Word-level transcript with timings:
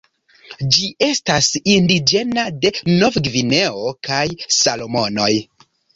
Ĝi 0.75 0.87
estas 1.07 1.49
indiĝena 1.73 2.45
de 2.63 2.71
Novgvineo 3.03 3.85
kaj 4.09 4.27
Salomonoj. 4.57 5.33